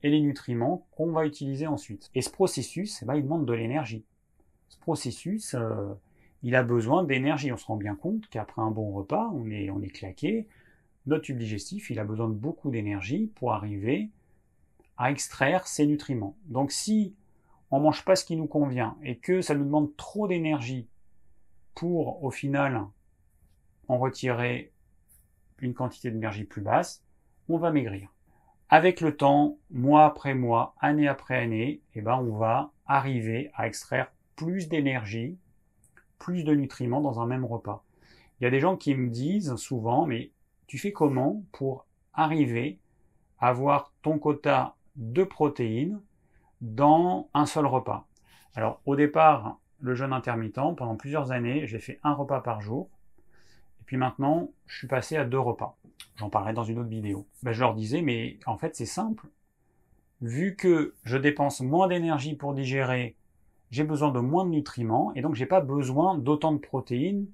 et 0.03 0.11
les 0.11 0.21
nutriments 0.21 0.87
qu'on 0.93 1.13
va 1.13 1.27
utiliser 1.27 1.67
ensuite. 1.67 2.11
Et 2.15 2.23
ce 2.23 2.31
processus, 2.31 3.03
eh 3.03 3.07
ben, 3.07 3.15
il 3.15 3.23
demande 3.23 3.47
de 3.47 3.53
l'énergie. 3.53 4.05
Ce 4.69 4.79
processus, 4.79 5.55
euh, 5.55 5.95
il 6.43 6.55
a 6.55 6.63
besoin 6.63 7.05
d'énergie. 7.05 7.53
On 7.53 7.57
se 7.57 7.67
rend 7.67 7.77
bien 7.77 7.95
compte 7.95 8.29
qu'après 8.29 8.63
un 8.63 8.71
bon 8.71 8.93
repas, 8.93 9.31
on 9.35 9.51
est, 9.51 9.71
on 9.71 9.81
est 9.83 9.89
claqué. 9.89 10.47
Notre 11.07 11.25
tube 11.25 11.39
digestif, 11.39 11.91
il 11.91 11.99
a 11.99 12.05
besoin 12.05 12.29
de 12.29 12.35
beaucoup 12.35 12.71
d'énergie 12.71 13.31
pour 13.35 13.53
arriver 13.53 14.11
à 14.97 15.11
extraire 15.11 15.67
ces 15.67 15.87
nutriments. 15.87 16.37
Donc 16.47 16.73
si 16.73 17.15
on 17.71 17.81
mange 17.81 18.05
pas 18.05 18.17
ce 18.17 18.25
qui 18.25 18.37
nous 18.37 18.47
convient 18.47 18.97
et 19.03 19.17
que 19.17 19.41
ça 19.41 19.55
nous 19.55 19.65
demande 19.65 19.97
trop 19.97 20.29
d'énergie 20.29 20.89
pour 21.75 22.23
au 22.23 22.31
final 22.31 22.85
en 23.89 23.99
retirer 23.99 24.73
une 25.59 25.75
quantité 25.75 26.11
d'énergie 26.11 26.45
plus 26.45 26.63
basse, 26.63 27.03
on 27.49 27.57
va 27.57 27.71
maigrir 27.71 28.11
avec 28.71 29.01
le 29.01 29.17
temps, 29.17 29.59
mois 29.71 30.07
après 30.07 30.35
mois, 30.35 30.77
année 30.81 31.09
après 31.09 31.37
année, 31.37 31.81
eh 31.95 32.01
ben, 32.01 32.15
on 32.15 32.37
va 32.37 32.71
arriver 32.87 33.51
à 33.55 33.67
extraire 33.67 34.13
plus 34.37 34.69
d'énergie, 34.69 35.37
plus 36.21 36.45
de 36.45 36.55
nutriments 36.55 37.01
dans 37.01 37.19
un 37.19 37.27
même 37.27 37.45
repas. 37.45 37.83
Il 38.41 38.45
y 38.45 38.47
a 38.47 38.51
des 38.51 38.61
gens 38.61 38.77
qui 38.77 38.95
me 38.95 39.09
disent 39.09 39.57
souvent, 39.57 40.07
mais 40.07 40.31
tu 40.69 40.79
fais 40.79 40.93
comment 40.93 41.43
pour 41.51 41.87
arriver 42.15 42.79
à 43.41 43.49
avoir 43.49 43.93
ton 44.03 44.21
quota 44.21 44.77
de 44.95 45.25
protéines 45.25 46.01
dans 46.61 47.29
un 47.35 47.47
seul 47.47 47.67
repas? 47.67 48.07
Alors, 48.55 48.81
au 48.87 48.95
départ, 48.95 49.59
le 49.81 49.95
jeûne 49.95 50.13
intermittent, 50.13 50.77
pendant 50.77 50.97
plusieurs 50.97 51.33
années, 51.33 51.67
j'ai 51.67 51.79
fait 51.79 51.99
un 52.05 52.13
repas 52.13 52.41
par 52.41 52.61
jour. 52.61 52.89
puis 53.87 53.97
maintenant, 53.97 54.51
je 54.67 54.79
suis 54.79 54.87
passé 54.87 55.17
à 55.17 55.25
deux 55.25 55.41
repas. 55.41 55.77
J'en 56.17 56.31
parlerai 56.31 56.53
dans 56.53 56.65
une 56.65 56.79
autre 56.79 56.89
vidéo. 56.89 57.27
Ben, 57.43 57.53
je 57.53 57.61
leur 57.61 57.75
disais, 57.75 58.03
mais 58.03 58.39
en 58.47 58.57
fait, 58.57 58.77
c'est 58.77 58.87
simple. 58.87 59.27
Vu 60.21 60.55
que 60.55 60.95
je 61.03 61.17
dépense 61.17 61.61
moins 61.61 61.89
d'énergie 61.89 62.35
pour 62.37 62.53
digérer, 62.53 63.17
j'ai 63.71 63.85
besoin 63.85 64.11
de 64.11 64.21
moins 64.21 64.45
de 64.45 64.51
nutriments, 64.51 65.13
et 65.15 65.23
donc 65.23 65.35
j'ai 65.35 65.47
pas 65.47 65.61
besoin 65.61 66.19
d'autant 66.19 66.53
de 66.53 66.59
protéines 66.59 67.29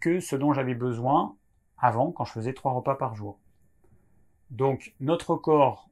que 0.00 0.20
ce 0.20 0.36
dont 0.36 0.52
j'avais 0.52 0.74
besoin 0.74 1.36
avant 1.78 2.12
quand 2.12 2.24
je 2.24 2.32
faisais 2.32 2.54
trois 2.54 2.72
repas 2.72 2.94
par 2.94 3.14
jour. 3.14 3.38
Donc 4.50 4.94
notre 5.00 5.36
corps 5.36 5.88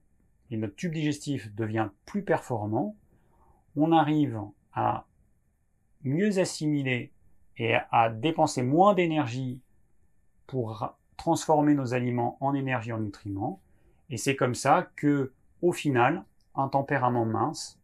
et 0.50 0.56
notre 0.56 0.76
tube 0.76 0.92
digestif 0.92 1.54
devient 1.54 1.88
plus 2.06 2.22
performant, 2.22 2.96
on 3.76 3.92
arrive 3.92 4.40
à 4.72 5.06
mieux 6.02 6.38
assimiler 6.38 7.12
et 7.56 7.76
à 7.90 8.10
dépenser 8.10 8.62
moins 8.62 8.94
d'énergie 8.94 9.60
pour 10.46 10.94
transformer 11.16 11.74
nos 11.74 11.94
aliments 11.94 12.36
en 12.40 12.54
énergie 12.54 12.92
en 12.92 13.00
nutriments. 13.00 13.60
Et 14.08 14.16
c'est 14.16 14.34
comme 14.34 14.54
ça 14.54 14.90
que, 14.96 15.32
au 15.62 15.72
final, 15.72 16.24
un 16.54 16.68
tempérament 16.68 17.26
mince, 17.26 17.78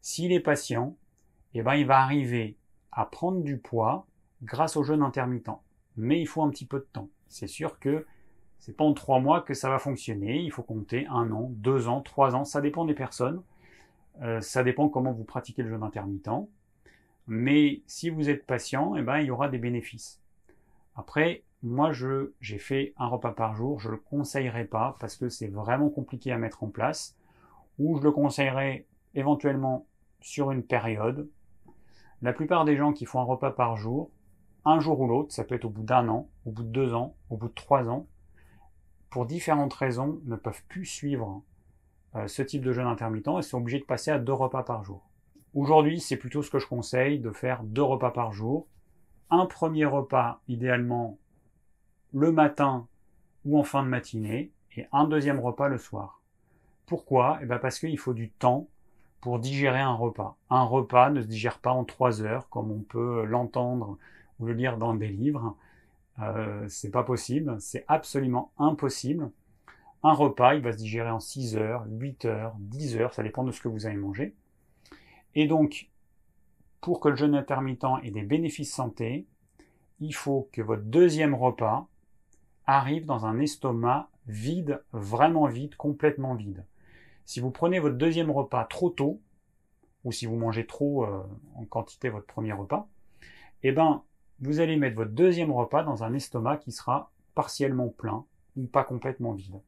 s'il 0.00 0.32
est 0.32 0.40
patient, 0.40 0.94
eh 1.58 1.62
ben, 1.62 1.74
il 1.74 1.86
va 1.86 2.00
arriver 2.00 2.56
à 2.92 3.06
prendre 3.06 3.42
du 3.42 3.58
poids 3.58 4.06
grâce 4.42 4.76
au 4.76 4.82
jeûne 4.82 5.02
intermittent. 5.02 5.50
Mais 5.96 6.20
il 6.20 6.26
faut 6.26 6.42
un 6.42 6.50
petit 6.50 6.66
peu 6.66 6.78
de 6.78 6.88
temps. 6.92 7.08
C'est 7.28 7.46
sûr 7.46 7.78
que 7.78 8.06
c'est 8.58 8.76
pas 8.76 8.84
en 8.84 8.94
trois 8.94 9.20
mois 9.20 9.42
que 9.42 9.54
ça 9.54 9.70
va 9.70 9.78
fonctionner. 9.78 10.40
Il 10.40 10.50
faut 10.50 10.62
compter 10.62 11.06
un 11.06 11.30
an, 11.30 11.50
deux 11.52 11.88
ans, 11.88 12.00
trois 12.00 12.34
ans. 12.34 12.44
Ça 12.44 12.60
dépend 12.60 12.84
des 12.84 12.94
personnes. 12.94 13.42
Euh, 14.22 14.40
ça 14.40 14.62
dépend 14.62 14.88
comment 14.88 15.12
vous 15.12 15.24
pratiquez 15.24 15.62
le 15.62 15.70
jeûne 15.70 15.82
intermittent. 15.82 16.48
Mais 17.26 17.82
si 17.86 18.10
vous 18.10 18.30
êtes 18.30 18.46
patient, 18.46 18.96
eh 18.96 19.02
ben, 19.02 19.18
il 19.18 19.26
y 19.26 19.30
aura 19.30 19.48
des 19.48 19.58
bénéfices. 19.58 20.20
Après, 20.94 21.42
moi, 21.62 21.92
je, 21.92 22.32
j'ai 22.40 22.58
fait 22.58 22.94
un 22.96 23.08
repas 23.08 23.32
par 23.32 23.54
jour. 23.54 23.80
Je 23.80 23.90
le 23.90 23.96
conseillerais 23.96 24.64
pas 24.64 24.96
parce 25.00 25.16
que 25.16 25.28
c'est 25.28 25.48
vraiment 25.48 25.88
compliqué 25.88 26.32
à 26.32 26.38
mettre 26.38 26.62
en 26.62 26.68
place. 26.68 27.16
Ou 27.78 27.98
je 27.98 28.02
le 28.02 28.12
conseillerais 28.12 28.86
éventuellement 29.14 29.86
sur 30.20 30.50
une 30.50 30.62
période. 30.62 31.28
La 32.22 32.32
plupart 32.32 32.64
des 32.64 32.76
gens 32.76 32.92
qui 32.92 33.04
font 33.04 33.20
un 33.20 33.24
repas 33.24 33.50
par 33.50 33.76
jour, 33.76 34.10
un 34.64 34.80
jour 34.80 35.00
ou 35.00 35.06
l'autre, 35.06 35.32
ça 35.32 35.44
peut 35.44 35.54
être 35.54 35.66
au 35.66 35.70
bout 35.70 35.82
d'un 35.82 36.08
an, 36.08 36.28
au 36.44 36.50
bout 36.50 36.62
de 36.62 36.68
deux 36.68 36.94
ans, 36.94 37.14
au 37.30 37.36
bout 37.36 37.48
de 37.48 37.54
trois 37.54 37.88
ans, 37.88 38.06
pour 39.10 39.26
différentes 39.26 39.74
raisons, 39.74 40.20
ne 40.24 40.36
peuvent 40.36 40.62
plus 40.68 40.84
suivre 40.84 41.42
euh, 42.16 42.26
ce 42.26 42.42
type 42.42 42.62
de 42.62 42.72
jeûne 42.72 42.86
intermittent 42.86 43.28
et 43.38 43.42
sont 43.42 43.58
obligés 43.58 43.78
de 43.78 43.84
passer 43.84 44.10
à 44.10 44.18
deux 44.18 44.32
repas 44.32 44.62
par 44.62 44.84
jour. 44.84 45.08
Aujourd'hui, 45.54 46.00
c'est 46.00 46.16
plutôt 46.16 46.42
ce 46.42 46.50
que 46.50 46.58
je 46.58 46.66
conseille, 46.66 47.18
de 47.18 47.30
faire 47.30 47.62
deux 47.62 47.82
repas 47.82 48.10
par 48.10 48.32
jour. 48.32 48.66
Un 49.30 49.46
premier 49.46 49.86
repas, 49.86 50.40
idéalement, 50.48 51.18
le 52.12 52.32
matin 52.32 52.86
ou 53.44 53.58
en 53.58 53.64
fin 53.64 53.82
de 53.82 53.88
matinée, 53.88 54.52
et 54.76 54.86
un 54.92 55.06
deuxième 55.06 55.40
repas 55.40 55.68
le 55.68 55.78
soir. 55.78 56.20
Pourquoi? 56.84 57.38
Eh 57.42 57.46
bien 57.46 57.58
Parce 57.58 57.78
qu'il 57.78 57.98
faut 57.98 58.14
du 58.14 58.30
temps 58.30 58.68
pour 59.26 59.40
digérer 59.40 59.80
un 59.80 59.92
repas. 59.92 60.36
Un 60.50 60.62
repas 60.62 61.10
ne 61.10 61.20
se 61.20 61.26
digère 61.26 61.58
pas 61.58 61.72
en 61.72 61.82
trois 61.84 62.22
heures, 62.22 62.48
comme 62.48 62.70
on 62.70 62.78
peut 62.78 63.24
l'entendre 63.24 63.98
ou 64.38 64.46
le 64.46 64.52
lire 64.52 64.78
dans 64.78 64.94
des 64.94 65.08
livres. 65.08 65.56
Euh, 66.20 66.64
c'est 66.68 66.92
pas 66.92 67.02
possible, 67.02 67.56
c'est 67.58 67.84
absolument 67.88 68.52
impossible. 68.56 69.32
Un 70.04 70.12
repas, 70.12 70.54
il 70.54 70.62
va 70.62 70.70
se 70.70 70.76
digérer 70.76 71.10
en 71.10 71.18
6 71.18 71.56
heures, 71.56 71.84
8 71.90 72.24
heures, 72.26 72.54
10 72.60 72.98
heures, 72.98 73.14
ça 73.14 73.24
dépend 73.24 73.42
de 73.42 73.50
ce 73.50 73.60
que 73.60 73.66
vous 73.66 73.84
avez 73.84 73.96
mangé. 73.96 74.32
Et 75.34 75.48
donc, 75.48 75.88
pour 76.80 77.00
que 77.00 77.08
le 77.08 77.16
jeûne 77.16 77.34
intermittent 77.34 77.84
ait 78.04 78.12
des 78.12 78.22
bénéfices 78.22 78.72
santé, 78.72 79.26
il 79.98 80.14
faut 80.14 80.48
que 80.52 80.62
votre 80.62 80.84
deuxième 80.84 81.34
repas 81.34 81.88
arrive 82.64 83.06
dans 83.06 83.26
un 83.26 83.40
estomac 83.40 84.08
vide, 84.28 84.84
vraiment 84.92 85.46
vide, 85.46 85.74
complètement 85.74 86.36
vide. 86.36 86.64
Si 87.26 87.40
vous 87.40 87.50
prenez 87.50 87.80
votre 87.80 87.96
deuxième 87.96 88.30
repas 88.30 88.64
trop 88.64 88.88
tôt, 88.88 89.20
ou 90.04 90.12
si 90.12 90.26
vous 90.26 90.36
mangez 90.36 90.64
trop 90.64 91.04
euh, 91.04 91.22
en 91.56 91.64
quantité 91.64 92.08
votre 92.08 92.26
premier 92.26 92.52
repas, 92.52 92.88
eh 93.64 93.72
ben, 93.72 94.02
vous 94.40 94.60
allez 94.60 94.76
mettre 94.76 94.96
votre 94.96 95.10
deuxième 95.10 95.50
repas 95.50 95.82
dans 95.82 96.04
un 96.04 96.14
estomac 96.14 96.58
qui 96.58 96.70
sera 96.70 97.10
partiellement 97.34 97.88
plein 97.88 98.24
ou 98.56 98.66
pas 98.66 98.84
complètement 98.84 99.32
vide. 99.32 99.60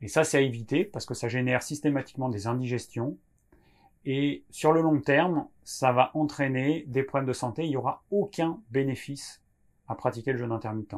Et 0.00 0.08
ça, 0.08 0.24
c'est 0.24 0.38
à 0.38 0.40
éviter 0.40 0.84
parce 0.84 1.04
que 1.04 1.14
ça 1.14 1.28
génère 1.28 1.62
systématiquement 1.62 2.30
des 2.30 2.46
indigestions. 2.46 3.18
Et 4.06 4.44
sur 4.50 4.72
le 4.72 4.80
long 4.80 5.00
terme, 5.00 5.48
ça 5.62 5.92
va 5.92 6.10
entraîner 6.14 6.84
des 6.86 7.02
problèmes 7.02 7.28
de 7.28 7.32
santé. 7.34 7.64
Il 7.64 7.70
n'y 7.70 7.76
aura 7.76 8.02
aucun 8.10 8.60
bénéfice 8.70 9.42
à 9.88 9.94
pratiquer 9.94 10.32
le 10.32 10.38
jeûne 10.38 10.52
intermittent. 10.52 10.96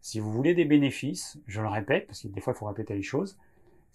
Si 0.00 0.20
vous 0.20 0.30
voulez 0.30 0.54
des 0.54 0.66
bénéfices, 0.66 1.38
je 1.46 1.62
le 1.62 1.68
répète, 1.68 2.06
parce 2.06 2.22
que 2.22 2.28
des 2.28 2.40
fois 2.40 2.52
il 2.52 2.56
faut 2.56 2.66
répéter 2.66 2.94
les 2.94 3.02
choses, 3.02 3.38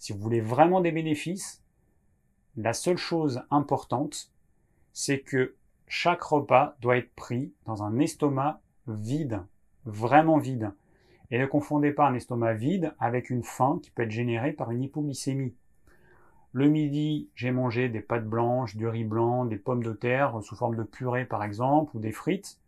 si 0.00 0.14
vous 0.14 0.18
voulez 0.18 0.40
vraiment 0.40 0.80
des 0.80 0.92
bénéfices, 0.92 1.62
la 2.56 2.72
seule 2.72 2.96
chose 2.96 3.42
importante, 3.50 4.32
c'est 4.94 5.20
que 5.20 5.54
chaque 5.86 6.22
repas 6.22 6.74
doit 6.80 6.96
être 6.96 7.14
pris 7.14 7.52
dans 7.66 7.82
un 7.82 7.98
estomac 7.98 8.62
vide, 8.88 9.42
vraiment 9.84 10.38
vide. 10.38 10.72
Et 11.30 11.38
ne 11.38 11.44
confondez 11.44 11.92
pas 11.92 12.08
un 12.08 12.14
estomac 12.14 12.54
vide 12.54 12.94
avec 12.98 13.28
une 13.28 13.44
faim 13.44 13.78
qui 13.82 13.90
peut 13.90 14.02
être 14.02 14.10
générée 14.10 14.52
par 14.52 14.70
une 14.70 14.82
hypoglycémie. 14.82 15.54
Le 16.52 16.68
midi, 16.68 17.28
j'ai 17.34 17.50
mangé 17.50 17.90
des 17.90 18.00
pâtes 18.00 18.26
blanches, 18.26 18.76
du 18.76 18.88
riz 18.88 19.04
blanc, 19.04 19.44
des 19.44 19.58
pommes 19.58 19.82
de 19.82 19.92
terre 19.92 20.42
sous 20.42 20.56
forme 20.56 20.76
de 20.76 20.82
purée 20.82 21.26
par 21.26 21.44
exemple, 21.44 21.94
ou 21.94 22.00
des 22.00 22.12
frites. 22.12 22.58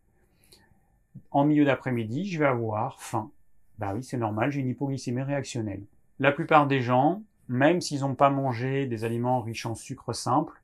En 1.31 1.47
milieu 1.47 1.65
d'après-midi, 1.65 2.27
je 2.27 2.39
vais 2.39 2.47
avoir 2.47 3.01
faim. 3.01 3.31
Bah 3.79 3.95
oui, 3.95 4.05
c'est 4.05 4.19
normal, 4.19 4.53
j'ai 4.53 4.61
une 4.61 4.69
hypoglycémie 4.69 5.23
réactionnelle. 5.23 5.83
La 6.23 6.31
plupart 6.31 6.69
des 6.69 6.81
gens, 6.81 7.25
même 7.49 7.81
s'ils 7.81 8.03
n'ont 8.03 8.15
pas 8.15 8.31
mangé 8.31 8.87
des 8.87 9.05
aliments 9.05 9.41
riches 9.41 9.67
en 9.67 9.75
sucre 9.75 10.13
simple, 10.13 10.63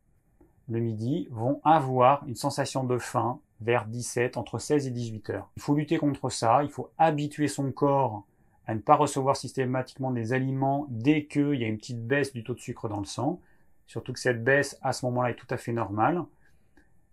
le 0.68 0.78
midi, 0.78 1.26
vont 1.32 1.60
avoir 1.64 2.24
une 2.28 2.36
sensation 2.36 2.84
de 2.84 2.96
faim 2.96 3.40
vers 3.60 3.84
17, 3.86 4.36
entre 4.36 4.60
16 4.60 4.86
et 4.86 4.92
18 4.92 5.30
heures. 5.30 5.50
Il 5.56 5.62
faut 5.62 5.74
lutter 5.74 5.98
contre 5.98 6.30
ça, 6.30 6.62
il 6.62 6.70
faut 6.70 6.92
habituer 6.96 7.48
son 7.48 7.72
corps 7.72 8.24
à 8.68 8.76
ne 8.76 8.78
pas 8.78 8.94
recevoir 8.94 9.36
systématiquement 9.36 10.12
des 10.12 10.32
aliments 10.32 10.86
dès 10.90 11.24
qu'il 11.24 11.54
y 11.54 11.64
a 11.64 11.66
une 11.66 11.78
petite 11.78 12.06
baisse 12.06 12.32
du 12.32 12.44
taux 12.44 12.54
de 12.54 12.60
sucre 12.60 12.88
dans 12.88 13.00
le 13.00 13.04
sang. 13.04 13.40
Surtout 13.88 14.12
que 14.12 14.20
cette 14.20 14.44
baisse, 14.44 14.78
à 14.80 14.92
ce 14.92 15.04
moment-là, 15.06 15.30
est 15.30 15.34
tout 15.34 15.48
à 15.50 15.56
fait 15.56 15.72
normale. 15.72 16.22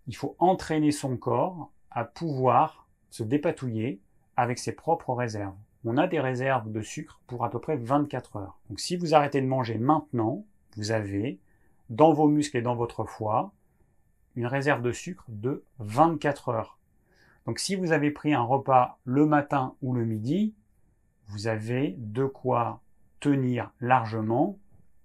Il 0.06 0.14
faut 0.14 0.36
entraîner 0.38 0.92
son 0.92 1.16
corps 1.16 1.72
à 1.90 2.04
pouvoir 2.04 2.86
se 3.10 3.24
dépatouiller 3.24 4.00
avec 4.36 4.60
ses 4.60 4.70
propres 4.70 5.14
réserves. 5.14 5.56
On 5.88 5.98
a 5.98 6.08
des 6.08 6.18
réserves 6.18 6.72
de 6.72 6.82
sucre 6.82 7.20
pour 7.28 7.44
à 7.44 7.50
peu 7.50 7.60
près 7.60 7.76
24 7.76 8.36
heures. 8.36 8.58
Donc 8.68 8.80
si 8.80 8.96
vous 8.96 9.14
arrêtez 9.14 9.40
de 9.40 9.46
manger 9.46 9.78
maintenant, 9.78 10.44
vous 10.76 10.90
avez 10.90 11.38
dans 11.90 12.12
vos 12.12 12.26
muscles 12.26 12.56
et 12.56 12.62
dans 12.62 12.74
votre 12.74 13.04
foie 13.04 13.52
une 14.34 14.46
réserve 14.46 14.82
de 14.82 14.90
sucre 14.90 15.24
de 15.28 15.62
24 15.78 16.48
heures. 16.48 16.78
Donc 17.46 17.60
si 17.60 17.76
vous 17.76 17.92
avez 17.92 18.10
pris 18.10 18.34
un 18.34 18.42
repas 18.42 18.98
le 19.04 19.26
matin 19.26 19.76
ou 19.80 19.94
le 19.94 20.04
midi, 20.04 20.54
vous 21.28 21.46
avez 21.46 21.94
de 21.98 22.24
quoi 22.24 22.80
tenir 23.20 23.70
largement 23.80 24.58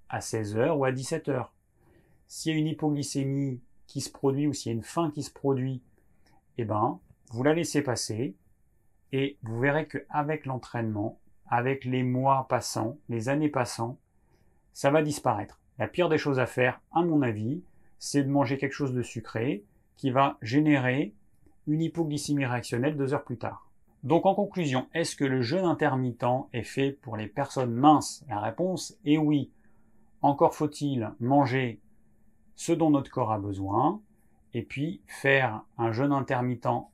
à 0.09 0.19
16 0.19 0.57
heures 0.57 0.79
ou 0.79 0.85
à 0.85 0.91
17 0.91 1.29
heures. 1.29 1.53
S'il 2.27 2.53
y 2.53 2.55
a 2.55 2.59
une 2.59 2.67
hypoglycémie 2.67 3.61
qui 3.85 4.01
se 4.01 4.09
produit 4.09 4.47
ou 4.47 4.53
s'il 4.53 4.71
y 4.71 4.73
a 4.73 4.77
une 4.77 4.83
faim 4.83 5.11
qui 5.13 5.21
se 5.21 5.31
produit, 5.31 5.83
eh 6.57 6.65
ben, 6.65 6.99
vous 7.29 7.43
la 7.43 7.53
laissez 7.53 7.83
passer 7.83 8.35
et 9.11 9.37
vous 9.43 9.59
verrez 9.59 9.87
qu'avec 9.87 10.45
l'entraînement, 10.45 11.19
avec 11.47 11.85
les 11.85 12.03
mois 12.03 12.47
passants, 12.49 12.97
les 13.09 13.29
années 13.29 13.49
passant, 13.49 13.97
ça 14.73 14.89
va 14.89 15.01
disparaître. 15.01 15.59
La 15.77 15.87
pire 15.87 16.09
des 16.09 16.17
choses 16.17 16.39
à 16.39 16.45
faire, 16.45 16.81
à 16.93 17.03
mon 17.03 17.21
avis, 17.21 17.63
c'est 17.99 18.23
de 18.23 18.29
manger 18.29 18.57
quelque 18.57 18.73
chose 18.73 18.93
de 18.93 19.01
sucré 19.01 19.65
qui 19.97 20.11
va 20.11 20.37
générer 20.41 21.13
une 21.67 21.81
hypoglycémie 21.81 22.45
réactionnelle 22.45 22.97
deux 22.97 23.13
heures 23.13 23.23
plus 23.23 23.37
tard. 23.37 23.69
Donc 24.03 24.25
en 24.25 24.33
conclusion, 24.33 24.87
est-ce 24.93 25.15
que 25.15 25.25
le 25.25 25.41
jeûne 25.41 25.65
intermittent 25.65 26.47
est 26.53 26.63
fait 26.63 26.91
pour 26.91 27.17
les 27.17 27.27
personnes 27.27 27.73
minces? 27.73 28.25
La 28.27 28.39
réponse 28.39 28.97
est 29.05 29.17
oui. 29.17 29.51
Encore 30.21 30.55
faut-il 30.55 31.11
manger 31.19 31.79
ce 32.55 32.71
dont 32.71 32.89
notre 32.89 33.11
corps 33.11 33.31
a 33.31 33.39
besoin 33.39 34.01
et 34.53 34.63
puis 34.63 35.01
faire 35.05 35.63
un 35.77 35.91
jeûne 35.91 36.11
intermittent 36.11 36.87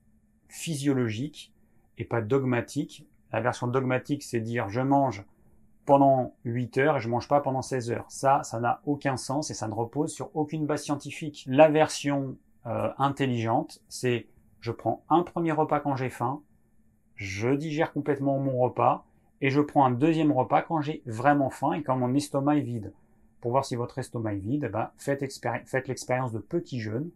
physiologique 0.50 1.54
et 1.98 2.06
pas 2.06 2.22
dogmatique. 2.22 3.06
La 3.32 3.42
version 3.42 3.68
dogmatique, 3.68 4.24
c'est 4.24 4.40
dire 4.40 4.70
je 4.70 4.82
mange 4.82 5.26
pendant 5.86 6.36
8 6.44 6.78
heures 6.80 6.98
et 6.98 7.00
je 7.00 7.10
mange 7.10 7.28
pas 7.28 7.40
pendant 7.40 7.62
16 7.62 7.92
heures. 7.92 8.06
Ça, 8.10 8.44
ça 8.44 8.60
n'a 8.60 8.82
aucun 8.86 9.18
sens 9.18 9.50
et 9.50 9.54
ça 9.54 9.68
ne 9.68 9.74
repose 9.74 10.14
sur 10.14 10.36
aucune 10.36 10.66
base 10.66 10.84
scientifique. 10.84 11.46
La 11.48 11.70
version 11.70 12.38
euh, 12.66 12.90
intelligente, 12.98 13.82
c'est 13.88 14.28
je 14.60 14.72
prends 14.72 15.04
un 15.10 15.24
premier 15.24 15.54
repas 15.54 15.80
quand 15.80 15.96
j'ai 15.96 16.10
faim, 16.10 16.42
je 17.16 17.50
digère 17.50 17.94
complètement 17.94 18.38
mon 18.40 18.60
repas 18.60 19.06
et 19.42 19.50
je 19.50 19.62
prends 19.62 19.86
un 19.86 19.92
deuxième 19.92 20.32
repas 20.32 20.62
quand 20.62 20.82
j'ai 20.82 21.02
vraiment 21.06 21.50
faim 21.50 21.74
et 21.74 21.84
quand 21.84 21.96
mon 21.96 22.14
estomac 22.14 22.58
est 22.58 22.62
vide. 22.62 22.94
Pour 23.40 23.52
voir 23.52 23.66
si 23.66 23.76
votre 23.76 23.98
estomac 24.00 24.34
est 24.34 24.40
vide, 24.40 24.66
eh 24.66 24.70
ben, 24.70 24.90
faites, 24.98 25.24
faites 25.66 25.88
l'expérience 25.88 26.34
de 26.34 26.40
petit 26.40 26.80
jeûne. 26.80 27.10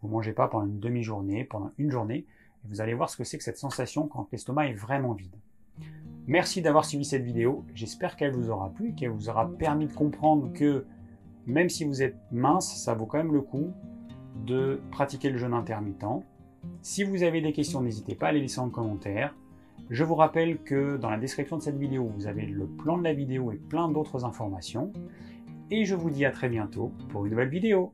Vous 0.00 0.08
mangez 0.08 0.32
pas 0.32 0.48
pendant 0.48 0.66
une 0.66 0.80
demi-journée, 0.80 1.44
pendant 1.44 1.72
une 1.78 1.90
journée, 1.90 2.26
Vous 2.64 2.80
allez 2.80 2.94
voir 2.94 3.10
ce 3.10 3.16
que 3.16 3.24
c'est 3.24 3.38
que 3.38 3.44
cette 3.44 3.58
sensation 3.58 4.08
quand 4.08 4.28
l'estomac 4.32 4.68
est 4.68 4.74
vraiment 4.74 5.12
vide. 5.12 5.36
Merci 6.26 6.62
d'avoir 6.62 6.84
suivi 6.84 7.04
cette 7.04 7.22
vidéo. 7.22 7.64
J'espère 7.74 8.16
qu'elle 8.16 8.32
vous 8.32 8.48
aura 8.50 8.70
plu, 8.70 8.94
qu'elle 8.94 9.10
vous 9.10 9.28
aura 9.28 9.50
permis 9.50 9.86
de 9.86 9.92
comprendre 9.92 10.52
que 10.52 10.86
même 11.46 11.68
si 11.68 11.84
vous 11.84 12.02
êtes 12.02 12.16
mince, 12.32 12.82
ça 12.82 12.94
vaut 12.94 13.04
quand 13.04 13.18
même 13.18 13.32
le 13.32 13.42
coup 13.42 13.70
de 14.46 14.80
pratiquer 14.90 15.28
le 15.28 15.36
jeûne 15.36 15.52
intermittent. 15.52 16.04
Si 16.80 17.04
vous 17.04 17.22
avez 17.22 17.42
des 17.42 17.52
questions, 17.52 17.82
n'hésitez 17.82 18.14
pas 18.14 18.28
à 18.28 18.32
les 18.32 18.40
laisser 18.40 18.60
en 18.60 18.70
commentaire. 18.70 19.34
Je 19.90 20.02
vous 20.02 20.14
rappelle 20.14 20.62
que 20.62 20.96
dans 20.96 21.10
la 21.10 21.18
description 21.18 21.58
de 21.58 21.62
cette 21.62 21.76
vidéo, 21.76 22.10
vous 22.16 22.26
avez 22.26 22.46
le 22.46 22.66
plan 22.66 22.96
de 22.96 23.04
la 23.04 23.12
vidéo 23.12 23.52
et 23.52 23.56
plein 23.56 23.90
d'autres 23.90 24.24
informations. 24.24 24.92
Et 25.70 25.84
je 25.84 25.94
vous 25.94 26.08
dis 26.08 26.24
à 26.24 26.30
très 26.30 26.48
bientôt 26.48 26.92
pour 27.10 27.26
une 27.26 27.32
nouvelle 27.32 27.50
vidéo. 27.50 27.92